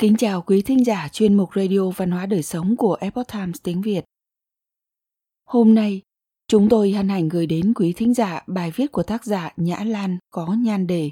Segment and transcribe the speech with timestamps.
[0.00, 3.56] Kính chào quý thính giả chuyên mục Radio Văn hóa Đời Sống của Epoch Times
[3.62, 4.04] tiếng Việt.
[5.44, 6.02] Hôm nay,
[6.48, 9.84] chúng tôi hân hạnh gửi đến quý thính giả bài viết của tác giả Nhã
[9.84, 11.10] Lan có nhan đề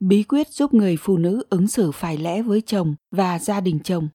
[0.00, 3.78] Bí quyết giúp người phụ nữ ứng xử phải lẽ với chồng và gia đình
[3.84, 4.08] chồng.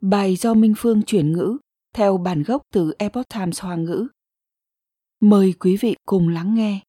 [0.00, 1.58] Bài do Minh Phương chuyển ngữ
[1.94, 4.06] theo bản gốc từ Epoch Times Hoa ngữ.
[5.20, 6.80] Mời quý vị cùng lắng nghe.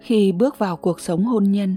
[0.00, 1.76] Khi bước vào cuộc sống hôn nhân,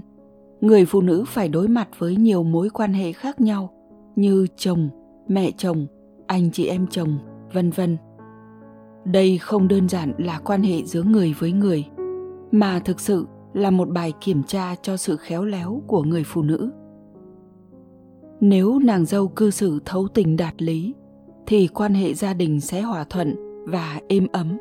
[0.62, 3.70] người phụ nữ phải đối mặt với nhiều mối quan hệ khác nhau
[4.16, 4.88] như chồng,
[5.28, 5.86] mẹ chồng,
[6.26, 7.18] anh chị em chồng,
[7.52, 7.96] vân vân.
[9.04, 11.84] Đây không đơn giản là quan hệ giữa người với người,
[12.50, 16.42] mà thực sự là một bài kiểm tra cho sự khéo léo của người phụ
[16.42, 16.70] nữ.
[18.40, 20.94] Nếu nàng dâu cư xử thấu tình đạt lý,
[21.46, 24.58] thì quan hệ gia đình sẽ hòa thuận và êm ấm.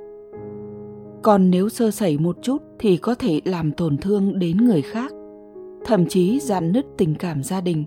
[1.21, 5.11] Còn nếu sơ sẩy một chút thì có thể làm tổn thương đến người khác
[5.85, 7.85] thậm chí dạn nứt tình cảm gia đình.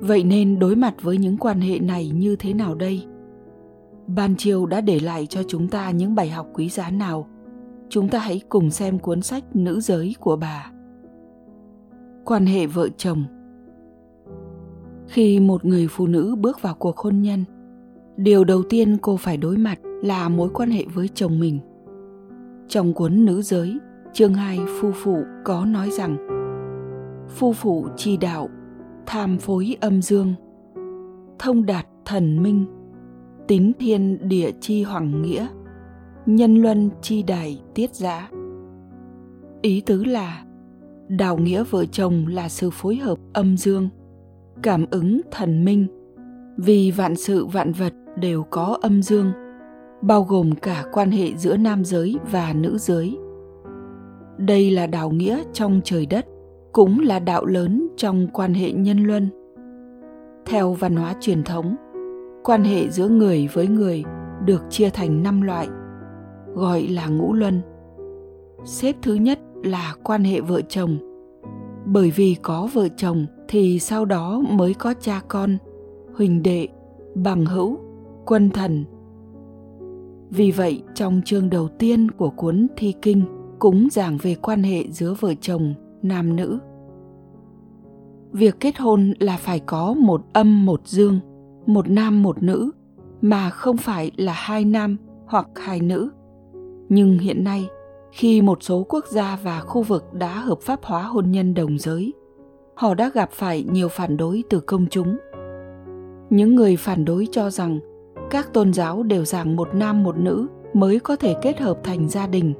[0.00, 3.06] Vậy nên đối mặt với những quan hệ này như thế nào đây?
[4.06, 7.26] Ban chiều đã để lại cho chúng ta những bài học quý giá nào?
[7.88, 10.70] Chúng ta hãy cùng xem cuốn sách nữ giới của bà.
[12.24, 13.24] Quan hệ vợ chồng.
[15.06, 17.44] Khi một người phụ nữ bước vào cuộc hôn nhân,
[18.16, 21.60] điều đầu tiên cô phải đối mặt là mối quan hệ với chồng mình.
[22.68, 23.78] Trong cuốn nữ giới
[24.16, 26.16] chương 2 phu phụ có nói rằng,
[27.28, 28.48] phu phụ chi đạo
[29.06, 30.34] tham phối âm dương,
[31.38, 32.66] thông đạt thần minh,
[33.48, 35.46] tín thiên địa chi hoàng nghĩa,
[36.26, 38.30] nhân luân chi đài tiết giá.
[39.62, 40.44] ý tứ là,
[41.08, 43.88] đạo nghĩa vợ chồng là sự phối hợp âm dương,
[44.62, 45.86] cảm ứng thần minh
[46.56, 49.32] vì vạn sự vạn vật đều có âm dương,
[50.02, 53.18] bao gồm cả quan hệ giữa nam giới và nữ giới
[54.38, 56.26] đây là đạo nghĩa trong trời đất,
[56.72, 59.28] cũng là đạo lớn trong quan hệ nhân luân.
[60.46, 61.76] Theo văn hóa truyền thống,
[62.44, 64.04] quan hệ giữa người với người
[64.44, 65.68] được chia thành năm loại,
[66.54, 67.60] gọi là ngũ luân.
[68.64, 70.96] Xếp thứ nhất là quan hệ vợ chồng.
[71.84, 75.58] Bởi vì có vợ chồng thì sau đó mới có cha con,
[76.14, 76.68] huỳnh đệ,
[77.14, 77.78] bằng hữu,
[78.26, 78.84] quân thần.
[80.30, 83.22] Vì vậy, trong chương đầu tiên của cuốn thi kinh
[83.58, 86.58] cũng giảng về quan hệ giữa vợ chồng nam nữ.
[88.32, 91.20] Việc kết hôn là phải có một âm một dương,
[91.66, 92.70] một nam một nữ,
[93.20, 94.96] mà không phải là hai nam
[95.26, 96.10] hoặc hai nữ.
[96.88, 97.68] Nhưng hiện nay,
[98.12, 101.78] khi một số quốc gia và khu vực đã hợp pháp hóa hôn nhân đồng
[101.78, 102.12] giới,
[102.74, 105.16] họ đã gặp phải nhiều phản đối từ công chúng.
[106.30, 107.78] Những người phản đối cho rằng
[108.30, 112.08] các tôn giáo đều giảng một nam một nữ mới có thể kết hợp thành
[112.08, 112.54] gia đình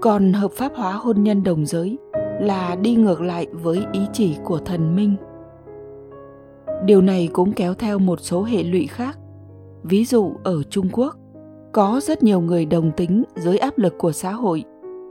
[0.00, 1.98] còn hợp pháp hóa hôn nhân đồng giới
[2.40, 5.16] là đi ngược lại với ý chỉ của thần minh.
[6.84, 9.18] Điều này cũng kéo theo một số hệ lụy khác.
[9.82, 11.16] Ví dụ ở trung quốc
[11.72, 14.64] có rất nhiều người đồng tính dưới áp lực của xã hội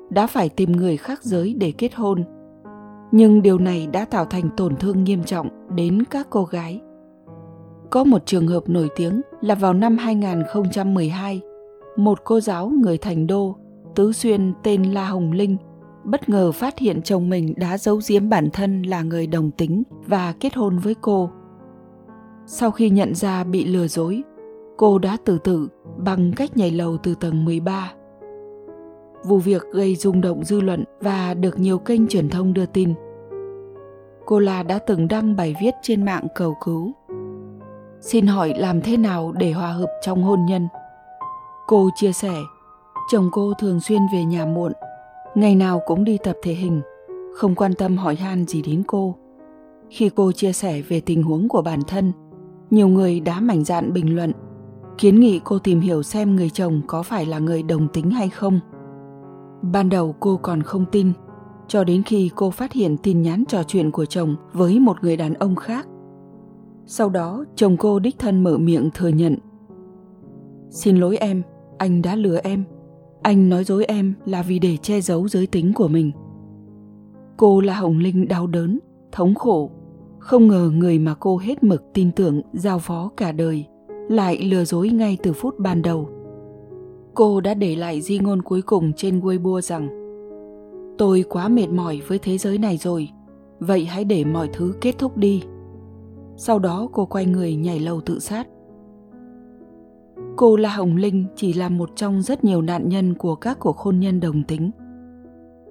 [0.09, 2.23] đã phải tìm người khác giới để kết hôn.
[3.11, 6.81] Nhưng điều này đã tạo thành tổn thương nghiêm trọng đến các cô gái.
[7.89, 11.41] Có một trường hợp nổi tiếng là vào năm 2012,
[11.97, 13.55] một cô giáo người thành đô,
[13.97, 15.57] Tứ Xuyên tên La Hồng Linh
[16.03, 19.83] bất ngờ phát hiện chồng mình đã giấu giếm bản thân là người đồng tính
[20.05, 21.29] và kết hôn với cô.
[22.45, 24.23] Sau khi nhận ra bị lừa dối,
[24.77, 27.91] cô đã tự tử bằng cách nhảy lầu từ tầng 13.
[29.23, 32.93] Vụ việc gây rung động dư luận và được nhiều kênh truyền thông đưa tin.
[34.25, 36.91] Cô La đã từng đăng bài viết trên mạng cầu cứu.
[38.01, 40.67] Xin hỏi làm thế nào để hòa hợp trong hôn nhân?
[41.67, 42.33] Cô chia sẻ,
[43.07, 44.71] chồng cô thường xuyên về nhà muộn,
[45.35, 46.81] ngày nào cũng đi tập thể hình,
[47.35, 49.15] không quan tâm hỏi han gì đến cô.
[49.89, 52.11] Khi cô chia sẻ về tình huống của bản thân,
[52.69, 54.31] nhiều người đã mảnh dạn bình luận,
[54.97, 58.29] kiến nghị cô tìm hiểu xem người chồng có phải là người đồng tính hay
[58.29, 58.59] không.
[59.61, 61.11] Ban đầu cô còn không tin,
[61.67, 65.17] cho đến khi cô phát hiện tin nhắn trò chuyện của chồng với một người
[65.17, 65.87] đàn ông khác.
[66.85, 69.37] Sau đó, chồng cô đích thân mở miệng thừa nhận.
[70.69, 71.41] Xin lỗi em,
[71.77, 72.63] anh đã lừa em
[73.27, 76.11] anh nói dối em là vì để che giấu giới tính của mình.
[77.37, 78.79] Cô là hồng linh đau đớn,
[79.11, 79.71] thống khổ.
[80.19, 83.65] Không ngờ người mà cô hết mực tin tưởng, giao phó cả đời,
[84.09, 86.09] lại lừa dối ngay từ phút ban đầu.
[87.13, 89.89] Cô đã để lại di ngôn cuối cùng trên weibo rằng,
[90.97, 93.09] tôi quá mệt mỏi với thế giới này rồi,
[93.59, 95.43] vậy hãy để mọi thứ kết thúc đi.
[96.37, 98.47] Sau đó cô quay người nhảy lầu tự sát.
[100.37, 103.77] Cô La Hồng Linh chỉ là một trong rất nhiều nạn nhân của các cuộc
[103.77, 104.71] hôn nhân đồng tính.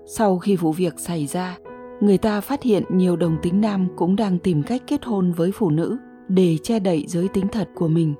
[0.06, 1.58] Sau khi vụ việc xảy ra,
[2.00, 5.52] người ta phát hiện nhiều đồng tính nam cũng đang tìm cách kết hôn với
[5.52, 5.96] phụ nữ
[6.28, 8.14] để che đậy giới tính thật của mình.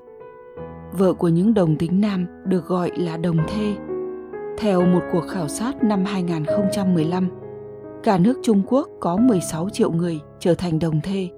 [0.97, 3.75] Vợ của những đồng tính nam được gọi là đồng thê.
[4.57, 7.29] Theo một cuộc khảo sát năm 2015,
[8.03, 11.29] cả nước Trung Quốc có 16 triệu người trở thành đồng thê.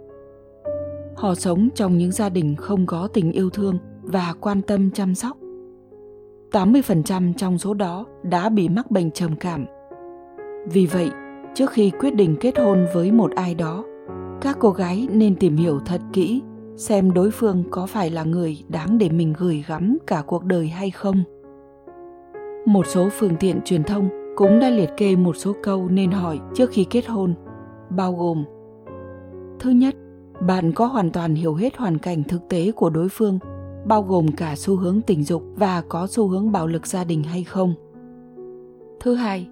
[1.16, 3.78] Họ sống trong những gia đình không có tình yêu thương
[4.12, 5.38] và quan tâm chăm sóc.
[6.52, 9.66] 80% trong số đó đã bị mắc bệnh trầm cảm.
[10.72, 11.10] Vì vậy,
[11.54, 13.84] trước khi quyết định kết hôn với một ai đó,
[14.42, 16.42] các cô gái nên tìm hiểu thật kỹ
[16.76, 20.68] xem đối phương có phải là người đáng để mình gửi gắm cả cuộc đời
[20.68, 21.24] hay không.
[22.66, 26.40] Một số phương tiện truyền thông cũng đã liệt kê một số câu nên hỏi
[26.56, 27.34] trước khi kết hôn,
[27.90, 28.44] bao gồm
[29.60, 29.96] Thứ nhất,
[30.48, 33.40] bạn có hoàn toàn hiểu hết hoàn cảnh thực tế của đối phương,
[33.90, 37.24] bao gồm cả xu hướng tình dục và có xu hướng bạo lực gia đình
[37.24, 37.74] hay không.
[39.00, 39.48] Thứ hai,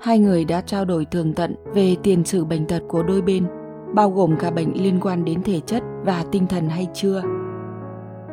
[0.00, 3.46] hai người đã trao đổi tường tận về tiền sử bệnh tật của đôi bên,
[3.94, 7.22] bao gồm cả bệnh liên quan đến thể chất và tinh thần hay chưa.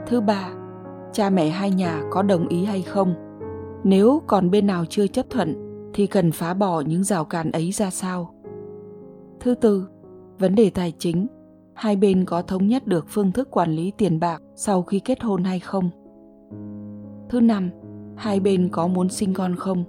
[0.07, 0.49] Thứ ba,
[1.13, 3.13] cha mẹ hai nhà có đồng ý hay không?
[3.83, 5.55] Nếu còn bên nào chưa chấp thuận
[5.93, 8.33] thì cần phá bỏ những rào cản ấy ra sao?
[9.39, 9.87] Thứ tư,
[10.39, 11.27] vấn đề tài chính
[11.79, 15.21] hai bên có thống nhất được phương thức quản lý tiền bạc sau khi kết
[15.21, 15.89] hôn hay không.
[17.29, 17.69] Thứ năm,
[18.15, 19.83] hai bên có muốn sinh con không?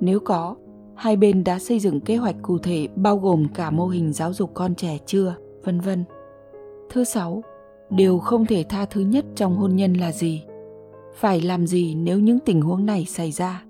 [0.00, 0.56] Nếu có,
[0.94, 4.32] hai bên đã xây dựng kế hoạch cụ thể bao gồm cả mô hình giáo
[4.32, 5.34] dục con trẻ chưa,
[5.64, 6.04] vân vân.
[6.90, 7.42] Thứ sáu,
[7.90, 10.44] điều không thể tha thứ nhất trong hôn nhân là gì?
[11.14, 13.64] Phải làm gì nếu những tình huống này xảy ra?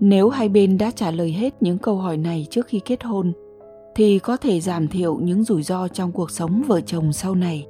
[0.00, 3.32] Nếu hai bên đã trả lời hết những câu hỏi này trước khi kết hôn
[3.94, 7.66] thì có thể giảm thiểu những rủi ro trong cuộc sống vợ chồng sau này.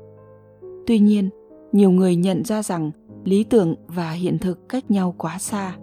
[0.87, 1.31] Tuy nhiên,
[1.73, 2.91] nhiều người nhận ra rằng
[3.25, 5.77] lý tưởng và hiện thực cách nhau quá xa.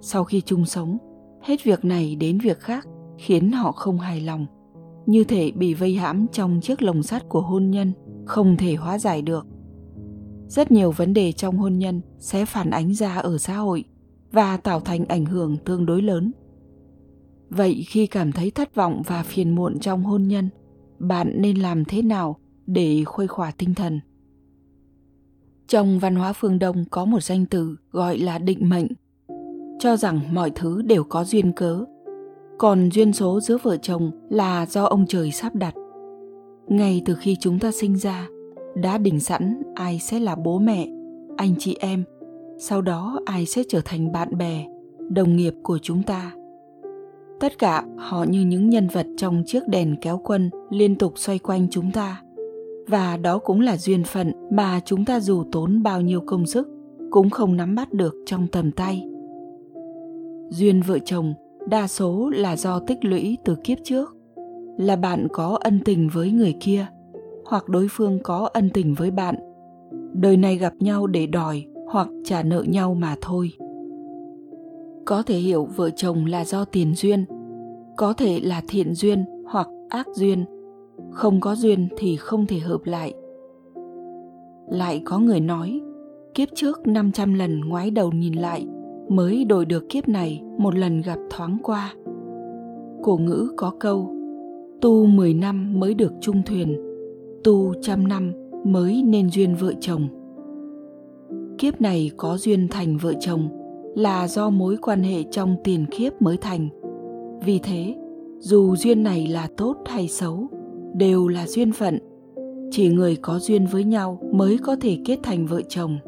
[0.00, 0.98] Sau khi chung sống,
[1.42, 2.88] hết việc này đến việc khác
[3.18, 4.46] khiến họ không hài lòng,
[5.06, 7.92] như thể bị vây hãm trong chiếc lồng sắt của hôn nhân
[8.26, 9.46] không thể hóa giải được.
[10.48, 13.84] Rất nhiều vấn đề trong hôn nhân sẽ phản ánh ra ở xã hội
[14.32, 16.32] và tạo thành ảnh hưởng tương đối lớn
[17.50, 20.48] vậy khi cảm thấy thất vọng và phiền muộn trong hôn nhân,
[20.98, 22.36] bạn nên làm thế nào
[22.66, 24.00] để khuây khỏa tinh thần?
[25.68, 28.86] Trong văn hóa phương đông có một danh từ gọi là định mệnh,
[29.78, 31.84] cho rằng mọi thứ đều có duyên cớ.
[32.58, 35.74] Còn duyên số giữa vợ chồng là do ông trời sắp đặt.
[36.68, 38.28] Ngay từ khi chúng ta sinh ra,
[38.74, 40.88] đã định sẵn ai sẽ là bố mẹ,
[41.36, 42.04] anh chị em.
[42.58, 44.66] Sau đó ai sẽ trở thành bạn bè,
[45.08, 46.32] đồng nghiệp của chúng ta
[47.40, 51.38] tất cả, họ như những nhân vật trong chiếc đèn kéo quân liên tục xoay
[51.38, 52.22] quanh chúng ta.
[52.88, 56.68] Và đó cũng là duyên phận mà chúng ta dù tốn bao nhiêu công sức,
[57.10, 59.08] cũng không nắm bắt được trong tầm tay.
[60.50, 61.34] Duyên vợ chồng,
[61.66, 64.16] đa số là do tích lũy từ kiếp trước.
[64.78, 66.86] Là bạn có ân tình với người kia,
[67.44, 69.34] hoặc đối phương có ân tình với bạn.
[70.12, 73.50] Đời này gặp nhau để đòi hoặc trả nợ nhau mà thôi
[75.10, 77.24] có thể hiểu vợ chồng là do tiền duyên
[77.96, 80.44] có thể là thiện duyên hoặc ác duyên
[81.10, 83.14] không có duyên thì không thể hợp lại
[84.70, 85.80] lại có người nói
[86.34, 88.66] kiếp trước 500 lần ngoái đầu nhìn lại
[89.08, 91.94] mới đổi được kiếp này một lần gặp thoáng qua.
[93.02, 94.10] Cổ ngữ có câu
[94.80, 96.76] Tu 10 năm mới được chung thuyền,
[97.44, 98.32] tu trăm năm
[98.64, 100.08] mới nên duyên vợ chồng.
[101.58, 103.59] Kiếp này có duyên thành vợ chồng
[104.00, 106.68] là do mối quan hệ trong tiền kiếp mới thành.
[107.44, 107.94] Vì thế,
[108.38, 110.46] dù duyên này là tốt hay xấu,
[110.94, 111.98] đều là duyên phận.
[112.70, 115.98] Chỉ người có duyên với nhau mới có thể kết thành vợ chồng.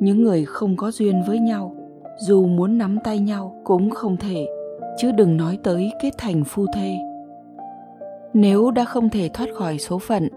[0.00, 1.74] Những người không có duyên với nhau,
[2.20, 4.46] dù muốn nắm tay nhau cũng không thể,
[4.98, 6.96] chứ đừng nói tới kết thành phu thê.
[8.34, 10.28] Nếu đã không thể thoát khỏi số phận,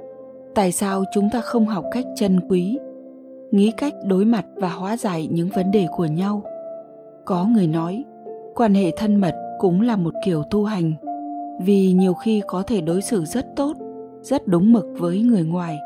[0.56, 2.78] tại sao chúng ta không học cách trân quý,
[3.52, 6.44] nghĩ cách đối mặt và hóa giải những vấn đề của nhau?
[7.26, 8.06] Có người nói,
[8.56, 10.94] quan hệ thân mật cũng là một kiểu tu hành,
[11.60, 13.74] vì nhiều khi có thể đối xử rất tốt,
[14.22, 15.78] rất đúng mực với người ngoài,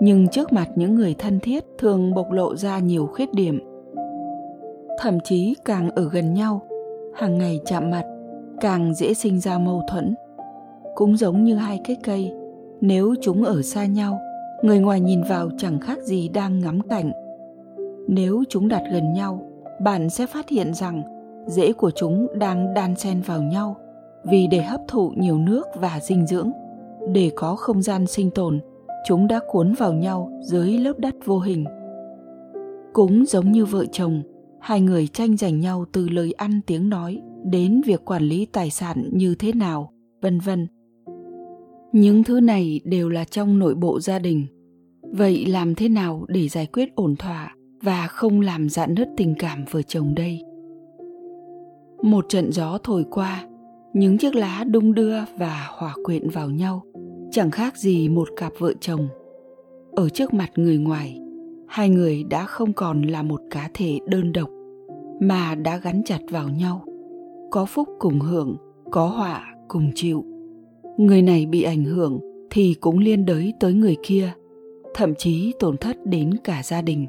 [0.00, 3.60] nhưng trước mặt những người thân thiết thường bộc lộ ra nhiều khuyết điểm.
[4.98, 6.62] Thậm chí càng ở gần nhau,
[7.14, 8.04] hàng ngày chạm mặt,
[8.60, 10.14] càng dễ sinh ra mâu thuẫn.
[10.94, 12.32] Cũng giống như hai cái cây,
[12.80, 14.20] nếu chúng ở xa nhau,
[14.62, 17.12] người ngoài nhìn vào chẳng khác gì đang ngắm cảnh.
[18.08, 19.47] Nếu chúng đặt gần nhau
[19.80, 21.02] bạn sẽ phát hiện rằng
[21.46, 23.76] rễ của chúng đang đan xen vào nhau
[24.24, 26.50] vì để hấp thụ nhiều nước và dinh dưỡng
[27.12, 28.60] để có không gian sinh tồn,
[29.06, 31.64] chúng đã cuốn vào nhau dưới lớp đất vô hình
[32.98, 34.22] cũng giống như vợ chồng,
[34.60, 38.70] hai người tranh giành nhau từ lời ăn tiếng nói đến việc quản lý tài
[38.70, 39.92] sản như thế nào,
[40.22, 40.66] vân vân.
[41.92, 44.46] Những thứ này đều là trong nội bộ gia đình.
[45.02, 49.34] Vậy làm thế nào để giải quyết ổn thỏa và không làm dạn nứt tình
[49.38, 50.42] cảm vợ chồng đây?
[52.02, 53.44] Một trận gió thổi qua,
[53.92, 56.82] những chiếc lá đung đưa và hòa quyện vào nhau,
[57.30, 59.08] chẳng khác gì một cặp vợ chồng.
[59.92, 61.20] Ở trước mặt người ngoài,
[61.68, 64.50] hai người đã không còn là một cá thể đơn độc
[65.20, 66.84] mà đã gắn chặt vào nhau
[67.50, 68.56] có phúc cùng hưởng
[68.90, 70.24] có họa cùng chịu
[70.98, 72.20] người này bị ảnh hưởng
[72.50, 74.32] thì cũng liên đới tới người kia
[74.94, 77.06] thậm chí tổn thất đến cả gia đình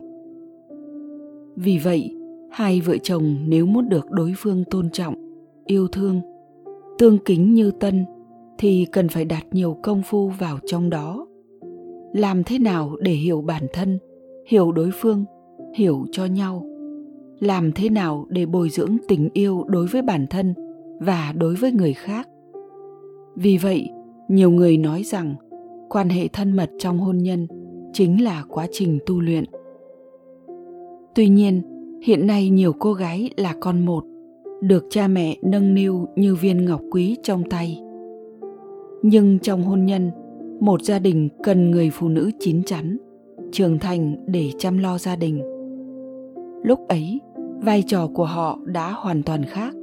[1.61, 2.15] vì vậy,
[2.51, 5.15] hai vợ chồng nếu muốn được đối phương tôn trọng,
[5.65, 6.21] yêu thương,
[6.97, 8.05] tương kính như tân
[8.57, 11.27] thì cần phải đặt nhiều công phu vào trong đó.
[12.13, 13.99] Làm thế nào để hiểu bản thân,
[14.47, 15.25] hiểu đối phương,
[15.75, 16.65] hiểu cho nhau?
[17.39, 20.53] Làm thế nào để bồi dưỡng tình yêu đối với bản thân
[20.99, 22.27] và đối với người khác?
[23.35, 23.89] Vì vậy,
[24.27, 25.35] nhiều người nói rằng
[25.89, 27.47] quan hệ thân mật trong hôn nhân
[27.93, 29.43] chính là quá trình tu luyện
[31.19, 31.61] tuy nhiên,
[32.01, 34.03] hiện nay nhiều cô gái là con một,
[34.61, 37.81] được cha mẹ nâng niu như viên ngọc quý trong tay.
[39.01, 40.11] Nhưng trong hôn nhân,
[40.59, 42.97] một gia đình cần người phụ nữ chín chắn,
[43.51, 45.41] trưởng thành để chăm lo gia đình.
[46.63, 47.19] Lúc ấy,
[47.63, 49.75] vai trò của họ đã hoàn toàn khác.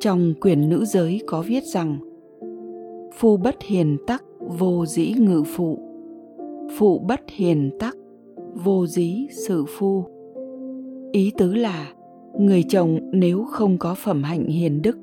[0.00, 1.98] Trong quyển nữ giới có viết rằng,
[3.14, 4.24] phu bất hiền tắc,
[4.58, 5.78] vô dĩ ngự phụ.
[6.78, 7.96] Phụ bất hiền tắc,
[8.64, 10.19] vô dĩ sự phu
[11.12, 11.88] ý tứ là,
[12.38, 14.98] người chồng nếu không có phẩm hạnh hiền đức,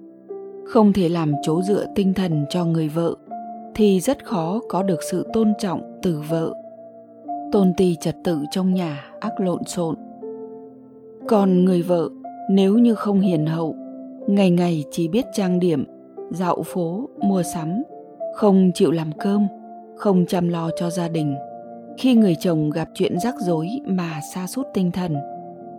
[0.66, 3.16] không thể làm chỗ dựa tinh thần cho người vợ,
[3.76, 6.54] thì rất khó có được sự tôn trọng từ vợ.
[7.52, 9.96] Tôn ti trật tự trong nhà ác lộn xộn.
[11.28, 12.10] Còn người vợ,
[12.50, 13.76] nếu như không hiền hậu,
[14.28, 15.86] ngày ngày chỉ biết trang điểm,
[16.30, 17.84] dạo phố, mua sắm,
[18.36, 19.48] không chịu làm cơm,
[19.96, 21.36] không chăm lo cho gia đình.
[21.98, 25.16] Khi người chồng gặp chuyện rắc rối mà xa sút tinh thần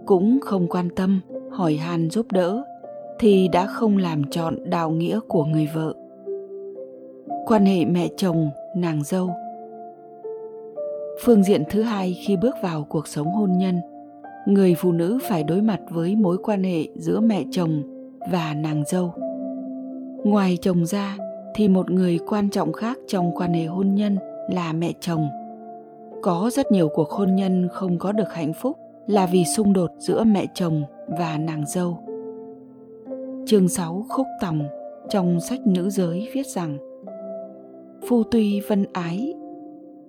[0.09, 2.65] cũng không quan tâm, hỏi han giúp đỡ,
[3.19, 5.95] thì đã không làm trọn đạo nghĩa của người vợ.
[7.47, 9.31] Quan hệ mẹ chồng, nàng dâu.
[11.25, 13.81] Phương diện thứ hai khi bước vào cuộc sống hôn nhân,
[14.47, 17.83] người phụ nữ phải đối mặt với mối quan hệ giữa mẹ chồng
[18.33, 19.15] và nàng dâu.
[20.25, 21.17] Ngoài chồng ra,
[21.55, 24.19] thì một người quan trọng khác trong quan hệ hôn nhân
[24.50, 25.29] là mẹ chồng.
[26.23, 29.91] Có rất nhiều cuộc hôn nhân không có được hạnh phúc là vì xung đột
[29.99, 30.83] giữa mẹ chồng
[31.19, 31.99] và nàng dâu.
[33.47, 34.62] Chương 6 khúc tòng,
[35.09, 36.79] trong sách nữ giới viết rằng,
[38.09, 39.35] Phu tuy vân ái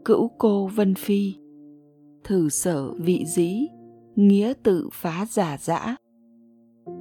[0.06, 1.36] cữu cô vân phi,
[2.24, 3.68] thử sở vị dĩ,
[4.16, 5.96] nghĩa tự phá giả dã,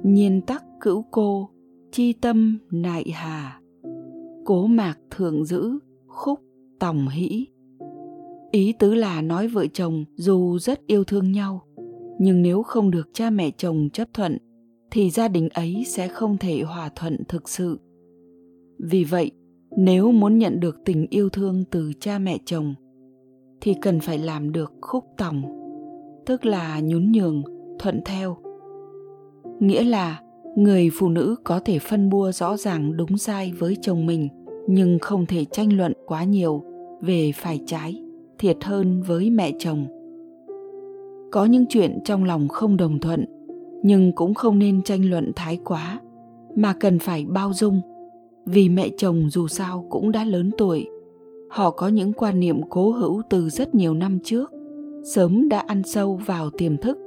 [0.03, 1.49] nhiên tắc cữu cô,
[1.91, 3.61] chi tâm nại hà,
[4.45, 6.39] cố mạc thường giữ khúc
[6.79, 7.47] tòng hĩ.
[8.51, 11.61] Ý tứ là nói vợ chồng dù rất yêu thương nhau
[12.19, 14.37] nhưng nếu không được cha mẹ chồng chấp thuận,
[14.91, 17.79] thì gia đình ấy sẽ không thể hòa thuận thực sự.
[18.79, 19.31] Vì vậy,
[19.77, 22.75] nếu muốn nhận được tình yêu thương từ cha mẹ chồng,
[23.61, 25.41] thì cần phải làm được khúc tòng,
[26.25, 27.43] tức là nhún nhường,
[27.79, 28.37] thuận theo.
[29.59, 30.21] Nghĩa là
[30.55, 34.27] người phụ nữ có thể phân bua rõ ràng đúng sai với chồng mình,
[34.67, 36.63] nhưng không thể tranh luận quá nhiều
[37.01, 38.03] về phải trái,
[38.39, 39.98] thiệt hơn với mẹ chồng
[41.31, 43.25] có những chuyện trong lòng không đồng thuận,
[43.83, 45.99] nhưng cũng không nên tranh luận thái quá,
[46.55, 47.81] mà cần phải bao dung.
[48.45, 50.87] Vì mẹ chồng dù sao cũng đã lớn tuổi,
[51.49, 54.51] họ có những quan niệm cố hữu từ rất nhiều năm trước.
[55.03, 56.97] Sớm đã ăn sâu vào tiềm thức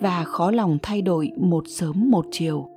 [0.00, 2.68] và khó lòng thay đổi một sớm một chiều.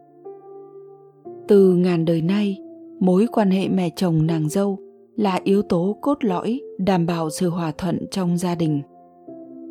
[1.48, 2.58] Từ ngàn đời nay,
[3.00, 4.78] mối quan hệ mẹ chồng nàng dâu
[5.16, 8.82] là yếu tố cốt lõi đảm bảo sự hòa thuận trong gia đình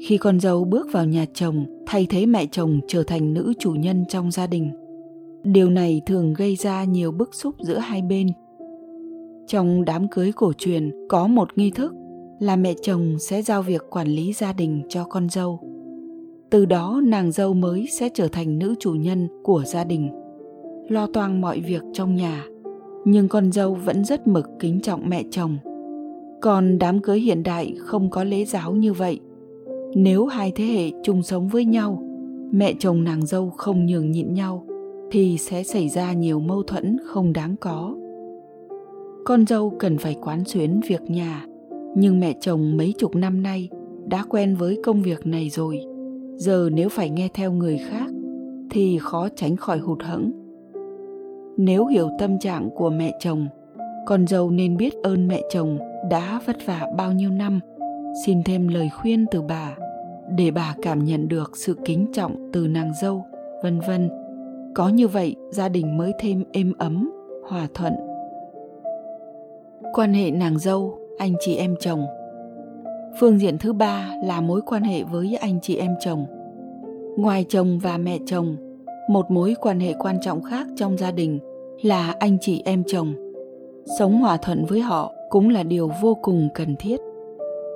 [0.01, 3.73] khi con dâu bước vào nhà chồng, thay thế mẹ chồng trở thành nữ chủ
[3.73, 4.71] nhân trong gia đình.
[5.43, 8.29] Điều này thường gây ra nhiều bức xúc giữa hai bên.
[9.47, 11.95] Trong đám cưới cổ truyền, có một nghi thức
[12.41, 15.61] là mẹ chồng sẽ giao việc quản lý gia đình cho con dâu.
[16.51, 20.11] Từ đó, nàng dâu mới sẽ trở thành nữ chủ nhân của gia đình.
[20.89, 22.45] Lo toang mọi việc trong nhà,
[23.05, 25.57] nhưng con dâu vẫn rất mực kính trọng mẹ chồng.
[26.41, 29.21] Còn đám cưới hiện đại không có lễ giáo như vậy
[29.95, 32.03] nếu hai thế hệ chung sống với nhau,
[32.53, 34.65] mẹ chồng nàng dâu không nhường nhịn nhau,
[35.11, 37.95] thì sẽ xảy ra nhiều mâu thuẫn không đáng có.
[39.25, 41.47] Con dâu cần phải quán xuyến việc nhà,
[41.97, 43.69] nhưng mẹ chồng mấy chục năm nay
[44.07, 45.81] đã quen với công việc này rồi.
[46.37, 48.11] Giờ nếu phải nghe theo người khác,
[48.71, 50.31] thì khó tránh khỏi hụt hẫng.
[51.57, 53.47] Nếu hiểu tâm trạng của mẹ chồng,
[54.07, 55.79] con dâu nên biết ơn mẹ chồng
[56.11, 57.61] đã vất vả bao nhiêu năm
[58.27, 59.77] xin thêm lời khuyên từ bà,
[60.37, 63.25] để bà cảm nhận được sự kính trọng từ nàng dâu,
[63.63, 64.11] vân vân.
[64.75, 67.11] Có như vậy, gia đình mới thêm êm ấm,
[67.49, 67.93] hòa thuận.
[69.93, 72.07] Quan hệ nàng dâu, anh chị em chồng.
[73.21, 76.27] Phương diện thứ ba là mối quan hệ với anh chị em chồng.
[77.17, 78.57] Ngoài chồng và mẹ chồng,
[79.09, 81.39] một mối quan hệ quan trọng khác trong gia đình
[81.83, 83.15] là anh chị em chồng.
[83.99, 87.01] Sống hòa thuận với họ cũng là điều vô cùng cần thiết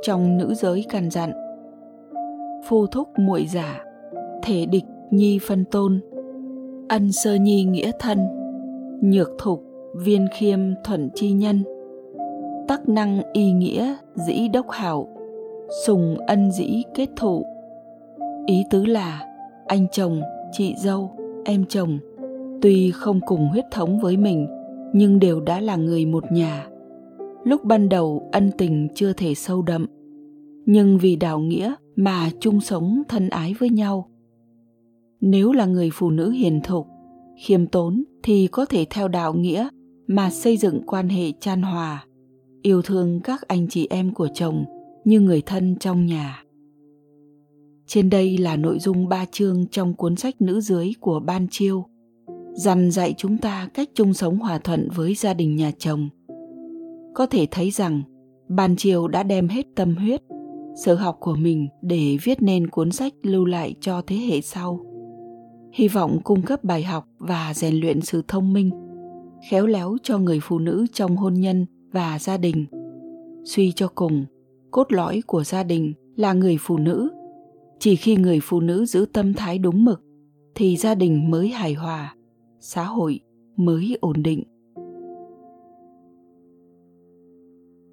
[0.03, 1.33] trong nữ giới căn dặn.
[2.65, 3.85] Phu thúc muội giả,
[4.43, 6.01] thể địch nhi phân tôn,
[6.89, 8.19] ân sơ nhi nghĩa thân,
[9.03, 9.63] nhược thục,
[9.95, 11.63] viên khiêm thuận chi nhân,
[12.69, 15.09] tắc năng y nghĩa dĩ đốc hảo,
[15.87, 17.47] sùng ân dĩ kết thụ.
[18.47, 19.27] Ý tứ là,
[19.67, 20.21] anh chồng,
[20.53, 21.11] chị dâu,
[21.45, 21.99] em chồng,
[22.63, 24.47] tuy không cùng huyết thống với mình,
[24.93, 26.67] nhưng đều đã là người một nhà
[27.45, 29.87] lúc ban đầu ân tình chưa thể sâu đậm,
[30.67, 34.09] nhưng vì đạo nghĩa mà chung sống thân ái với nhau.
[35.21, 36.87] Nếu là người phụ nữ hiền thục,
[37.39, 39.69] khiêm tốn thì có thể theo đạo nghĩa
[40.07, 42.07] mà xây dựng quan hệ chan hòa,
[42.63, 44.65] yêu thương các anh chị em của chồng
[45.05, 46.45] như người thân trong nhà.
[47.87, 51.85] Trên đây là nội dung ba chương trong cuốn sách nữ dưới của ban chiêu
[52.55, 56.09] dằn dạy chúng ta cách chung sống hòa thuận với gia đình nhà chồng
[57.15, 58.03] có thể thấy rằng,
[58.49, 60.23] ban chiêu đã đem hết tâm huyết,
[60.85, 64.81] sở học của mình để viết nên cuốn sách lưu lại cho thế hệ sau.
[65.73, 68.71] Hy vọng cung cấp bài học và rèn luyện sự thông minh,
[69.51, 72.67] khéo léo cho người phụ nữ trong hôn nhân và gia đình.
[73.45, 74.25] Suy cho cùng,
[74.71, 77.09] cốt lõi của gia đình là người phụ nữ.
[77.79, 80.03] Chỉ khi người phụ nữ giữ tâm thái đúng mực,
[80.55, 82.17] thì gia đình mới hài hòa,
[82.61, 83.21] xã hội
[83.57, 84.45] mới ổn định.